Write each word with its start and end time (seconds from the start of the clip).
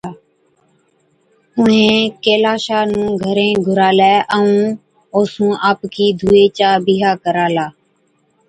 اُڻهين 1.57 1.99
ڪيلاشا 2.23 2.79
نُون 2.91 3.07
گھرين 3.23 3.53
گھُرالَي 3.67 4.15
ائُون 4.35 4.59
اوسُون 5.15 5.51
آپڪِي 5.69 6.07
ڌُوئي 6.19 6.45
چا 6.57 6.69
بِيها 6.85 7.11
ڪرالا۔ 7.23 7.65